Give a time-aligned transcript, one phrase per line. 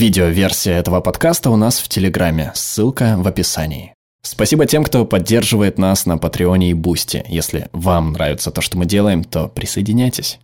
[0.00, 3.92] Видеоверсия этого подкаста у нас в Телеграме, ссылка в описании.
[4.22, 7.22] Спасибо тем, кто поддерживает нас на Патреоне и Бусти.
[7.28, 10.38] Если вам нравится то, что мы делаем, то присоединяйтесь.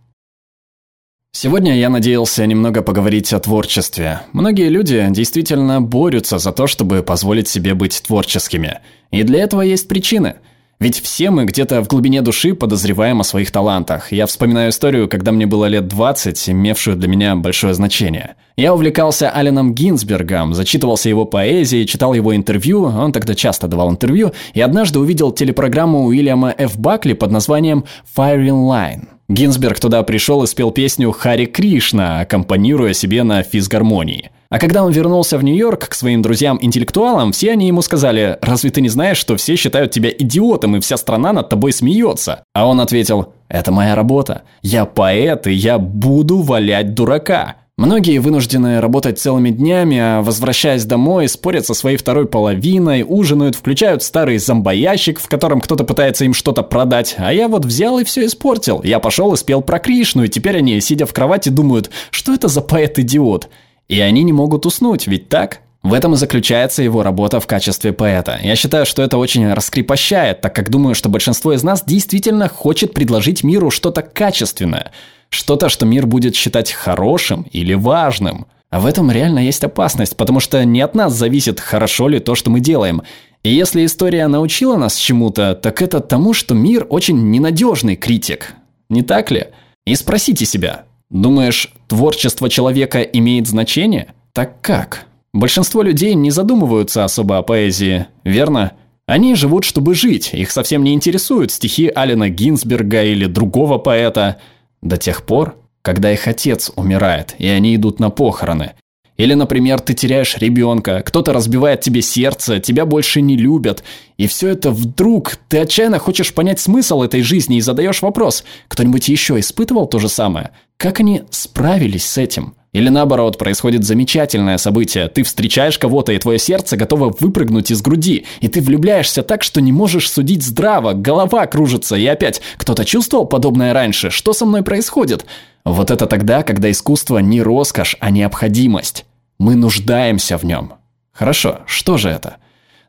[1.31, 4.21] Сегодня я надеялся немного поговорить о творчестве.
[4.31, 8.81] Многие люди действительно борются за то, чтобы позволить себе быть творческими.
[9.09, 10.35] И для этого есть причины–
[10.79, 14.11] ведь все мы где-то в глубине души подозреваем о своих талантах.
[14.11, 18.35] Я вспоминаю историю, когда мне было лет 20, имевшую для меня большое значение.
[18.55, 24.33] Я увлекался Алленом Гинзбергом, зачитывался его поэзией, читал его интервью, он тогда часто давал интервью,
[24.53, 26.77] и однажды увидел телепрограмму Уильяма Ф.
[26.77, 27.85] Бакли под названием
[28.15, 29.07] «Firing Line».
[29.29, 34.31] Гинзберг туда пришел и спел песню «Хари Кришна», аккомпанируя себе на физгармонии.
[34.49, 38.79] А когда он вернулся в Нью-Йорк к своим друзьям-интеллектуалам, все они ему сказали, «Разве ты
[38.79, 42.79] не знаешь, что все считают тебя идиотом, и вся страна над тобой смеется?» А он
[42.79, 44.43] ответил, «Это моя работа.
[44.61, 47.55] Я поэт, и я буду валять дурака».
[47.77, 54.01] Многие вынуждены работать целыми днями, а возвращаясь домой, спорят со своей второй половиной, ужинают, включают
[54.01, 57.13] старый зомбоящик, в котором кто-то пытается им что-то продать.
[57.19, 58.81] А я вот взял и все испортил.
[58.83, 62.47] Я пошел и спел про Кришну, и теперь они, сидя в кровати, думают, что это
[62.47, 63.47] за поэт-идиот.
[63.87, 65.61] И они не могут уснуть, ведь так?
[65.83, 68.39] В этом и заключается его работа в качестве поэта.
[68.43, 72.93] Я считаю, что это очень раскрепощает, так как думаю, что большинство из нас действительно хочет
[72.93, 74.91] предложить миру что-то качественное.
[75.29, 78.47] Что-то, что мир будет считать хорошим или важным.
[78.69, 82.35] А в этом реально есть опасность, потому что не от нас зависит, хорошо ли то,
[82.35, 83.01] что мы делаем.
[83.43, 88.55] И если история научила нас чему-то, так это тому, что мир очень ненадежный критик.
[88.89, 89.47] Не так ли?
[89.85, 94.13] И спросите себя, Думаешь, творчество человека имеет значение?
[94.33, 95.05] Так как?
[95.33, 98.73] Большинство людей не задумываются особо о поэзии, верно?
[99.05, 104.39] Они живут, чтобы жить, их совсем не интересуют стихи Алина Гинзберга или другого поэта.
[104.81, 108.73] До тех пор, когда их отец умирает, и они идут на похороны.
[109.17, 113.83] Или, например, ты теряешь ребенка, кто-то разбивает тебе сердце, тебя больше не любят.
[114.17, 119.09] И все это вдруг, ты отчаянно хочешь понять смысл этой жизни и задаешь вопрос, кто-нибудь
[119.09, 120.51] еще испытывал то же самое?
[120.77, 122.56] Как они справились с этим?
[122.73, 125.07] Или наоборот, происходит замечательное событие.
[125.07, 128.25] Ты встречаешь кого-то, и твое сердце готово выпрыгнуть из груди.
[128.41, 131.95] И ты влюбляешься так, что не можешь судить здраво, голова кружится.
[131.95, 134.09] И опять, кто-то чувствовал подобное раньше?
[134.09, 135.25] Что со мной происходит?
[135.63, 139.05] Вот это тогда, когда искусство не роскошь, а необходимость.
[139.39, 140.73] Мы нуждаемся в нем.
[141.13, 142.37] Хорошо, что же это?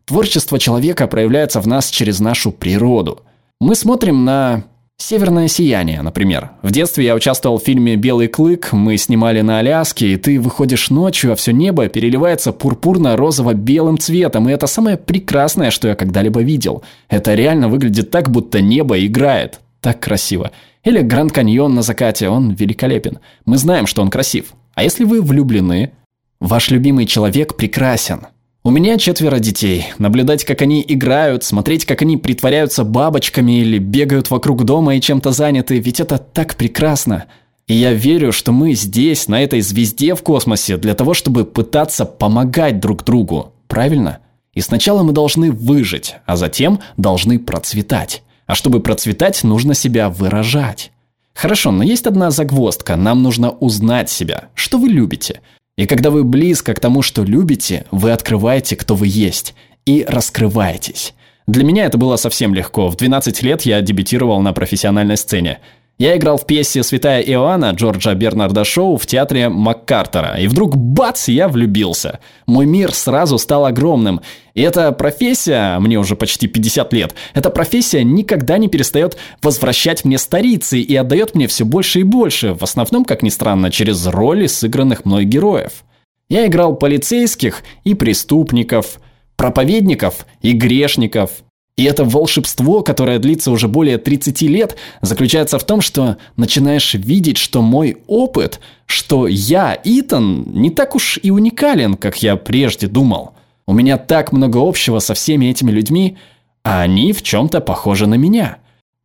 [0.05, 3.23] Творчество человека проявляется в нас через нашу природу.
[3.61, 4.65] Мы смотрим на
[5.01, 6.51] «Северное сияние», например.
[6.61, 10.91] В детстве я участвовал в фильме «Белый клык», мы снимали на Аляске, и ты выходишь
[10.91, 16.83] ночью, а все небо переливается пурпурно-розово-белым цветом, и это самое прекрасное, что я когда-либо видел.
[17.09, 19.61] Это реально выглядит так, будто небо играет.
[19.81, 20.51] Так красиво.
[20.85, 23.19] Или Гранд Каньон на закате, он великолепен.
[23.47, 24.53] Мы знаем, что он красив.
[24.75, 25.93] А если вы влюблены,
[26.41, 28.27] ваш любимый человек прекрасен.
[28.65, 29.87] У меня четверо детей.
[29.99, 35.33] Наблюдать, как они играют, смотреть, как они притворяются бабочками или бегают вокруг дома и чем-то
[35.33, 37.25] заняты, ведь это так прекрасно.
[37.67, 42.05] И я верю, что мы здесь, на этой звезде в космосе, для того, чтобы пытаться
[42.05, 43.55] помогать друг другу.
[43.69, 44.19] Правильно?
[44.53, 48.23] И сначала мы должны выжить, а затем должны процветать.
[48.47, 50.91] А чтобы процветать, нужно себя выражать.
[51.33, 52.97] Хорошо, но есть одна загвоздка.
[52.97, 54.49] Нам нужно узнать себя.
[54.55, 55.41] Что вы любите?
[55.79, 59.55] И когда вы близко к тому, что любите, вы открываете, кто вы есть,
[59.87, 61.15] и раскрываетесь.
[61.47, 62.89] Для меня это было совсем легко.
[62.89, 65.61] В 12 лет я дебютировал на профессиональной сцене.
[65.99, 70.37] Я играл в пьесе «Святая Иоанна» Джорджа Бернарда Шоу в театре Маккартера.
[70.39, 72.21] И вдруг бац, я влюбился.
[72.47, 74.21] Мой мир сразу стал огромным.
[74.55, 80.19] И эта профессия, мне уже почти 50 лет, эта профессия никогда не перестает возвращать мне
[80.19, 84.47] старицы и отдает мне все больше и больше, в основном, как ни странно, через роли
[84.47, 85.83] сыгранных мной героев.
[86.29, 89.01] Я играл полицейских и преступников,
[89.35, 91.31] проповедников и грешников–
[91.79, 97.39] и это волшебство, которое длится уже более 30 лет, заключается в том, что начинаешь видеть,
[97.39, 103.35] что мой опыт, что я, Итан, не так уж и уникален, как я прежде думал.
[103.65, 106.19] У меня так много общего со всеми этими людьми,
[106.65, 108.57] а они в чем-то похожи на меня.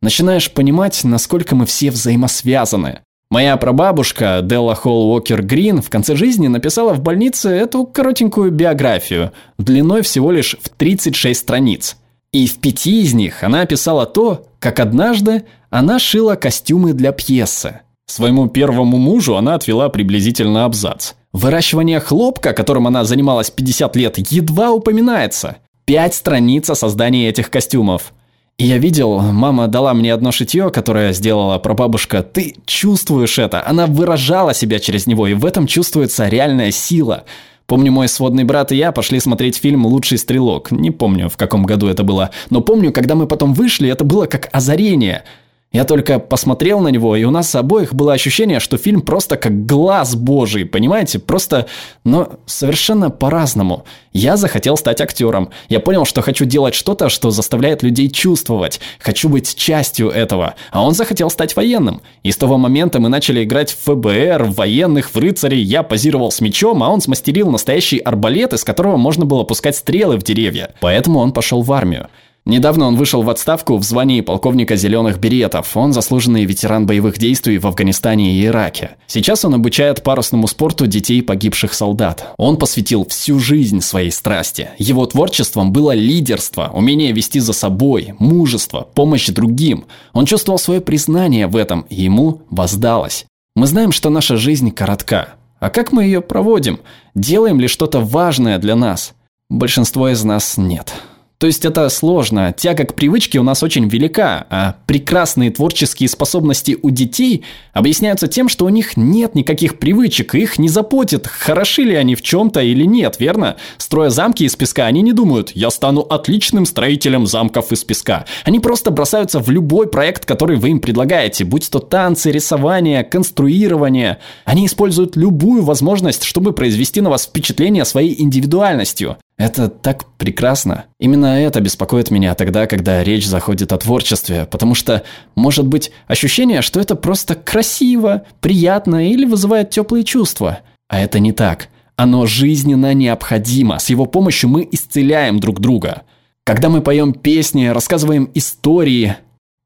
[0.02, 3.02] Начинаешь понимать, насколько мы все взаимосвязаны.
[3.30, 9.30] Моя прабабушка Делла Холл Уокер Грин в конце жизни написала в больнице эту коротенькую биографию,
[9.58, 11.96] длиной всего лишь в 36 страниц–
[12.34, 17.82] и в пяти из них она описала то, как однажды она шила костюмы для пьесы.
[18.06, 21.12] Своему первому мужу она отвела приблизительно абзац.
[21.32, 25.58] Выращивание хлопка, которым она занималась 50 лет, едва упоминается.
[25.84, 28.12] Пять страниц о создании этих костюмов.
[28.58, 32.24] И я видел, мама дала мне одно шитье, которое сделала прабабушка.
[32.24, 33.64] Ты чувствуешь это.
[33.64, 37.26] Она выражала себя через него, и в этом чувствуется реальная сила.
[37.66, 40.70] Помню, мой сводный брат и я пошли смотреть фильм «Лучший стрелок».
[40.70, 42.30] Не помню, в каком году это было.
[42.50, 45.24] Но помню, когда мы потом вышли, это было как озарение–
[45.74, 49.66] я только посмотрел на него, и у нас обоих было ощущение, что фильм просто как
[49.66, 51.18] глаз божий, понимаете?
[51.18, 51.66] Просто,
[52.04, 53.84] но совершенно по-разному.
[54.12, 55.50] Я захотел стать актером.
[55.68, 58.80] Я понял, что хочу делать что-то, что заставляет людей чувствовать.
[59.00, 60.54] Хочу быть частью этого.
[60.70, 62.02] А он захотел стать военным.
[62.22, 65.60] И с того момента мы начали играть в ФБР, в военных, в рыцарей.
[65.60, 70.18] Я позировал с мечом, а он смастерил настоящий арбалет, из которого можно было пускать стрелы
[70.18, 70.72] в деревья.
[70.78, 72.08] Поэтому он пошел в армию.
[72.46, 75.74] Недавно он вышел в отставку в звании полковника зеленых беретов.
[75.78, 78.96] Он заслуженный ветеран боевых действий в Афганистане и Ираке.
[79.06, 82.34] Сейчас он обучает парусному спорту детей погибших солдат.
[82.36, 84.68] Он посвятил всю жизнь своей страсти.
[84.76, 89.86] Его творчеством было лидерство, умение вести за собой, мужество, помощь другим.
[90.12, 93.24] Он чувствовал свое признание в этом, и ему воздалось.
[93.56, 95.28] Мы знаем, что наша жизнь коротка.
[95.60, 96.80] А как мы ее проводим?
[97.14, 99.14] Делаем ли что-то важное для нас?
[99.48, 100.92] Большинство из нас нет.
[101.38, 102.54] То есть это сложно.
[102.56, 108.48] Тяга к привычке у нас очень велика, а прекрасные творческие способности у детей объясняются тем,
[108.48, 112.84] что у них нет никаких привычек, их не заботит, хороши ли они в чем-то или
[112.84, 113.56] нет, верно?
[113.78, 118.26] Строя замки из песка, они не думают, я стану отличным строителем замков из песка.
[118.44, 124.18] Они просто бросаются в любой проект, который вы им предлагаете, будь то танцы, рисование, конструирование.
[124.44, 129.16] Они используют любую возможность, чтобы произвести на вас впечатление своей индивидуальностью.
[129.36, 130.84] Это так прекрасно.
[131.00, 135.02] Именно это беспокоит меня тогда, когда речь заходит о творчестве, потому что
[135.34, 140.60] может быть ощущение, что это просто красиво, приятно или вызывает теплые чувства.
[140.88, 141.68] А это не так.
[141.96, 143.78] Оно жизненно необходимо.
[143.78, 146.02] С его помощью мы исцеляем друг друга.
[146.44, 149.16] Когда мы поем песни, рассказываем истории,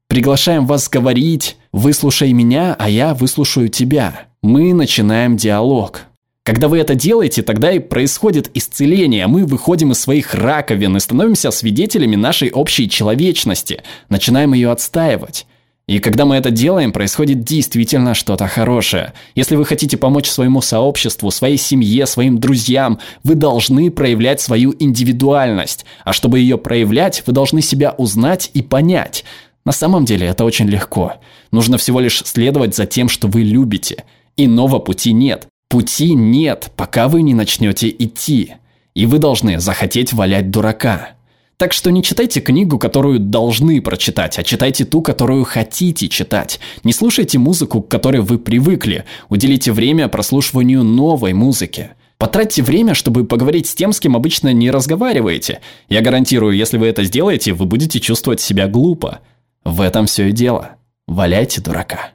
[0.07, 4.27] приглашаем вас говорить, выслушай меня, а я выслушаю тебя.
[4.41, 6.08] Мы начинаем диалог.
[6.49, 9.27] Когда вы это делаете, тогда и происходит исцеление.
[9.27, 15.45] Мы выходим из своих раковин и становимся свидетелями нашей общей человечности, начинаем ее отстаивать.
[15.85, 19.13] И когда мы это делаем, происходит действительно что-то хорошее.
[19.35, 25.85] Если вы хотите помочь своему сообществу, своей семье, своим друзьям, вы должны проявлять свою индивидуальность.
[26.03, 29.23] А чтобы ее проявлять, вы должны себя узнать и понять.
[29.65, 31.13] На самом деле это очень легко.
[31.51, 34.03] Нужно всего лишь следовать за тем, что вы любите.
[34.35, 35.47] Иного пути нет.
[35.69, 38.55] Пути нет, пока вы не начнете идти.
[38.95, 41.09] И вы должны захотеть валять дурака.
[41.57, 46.59] Так что не читайте книгу, которую должны прочитать, а читайте ту, которую хотите читать.
[46.83, 49.05] Не слушайте музыку, к которой вы привыкли.
[49.29, 51.91] Уделите время прослушиванию новой музыки.
[52.17, 55.59] Потратьте время, чтобы поговорить с тем, с кем обычно не разговариваете.
[55.87, 59.19] Я гарантирую, если вы это сделаете, вы будете чувствовать себя глупо.
[59.63, 60.77] В этом все и дело.
[61.07, 62.11] Валяйте дурака.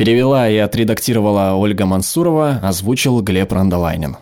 [0.00, 4.16] Перевела и отредактировала Ольга Мансурова, озвучил Глеб Рандолайнин.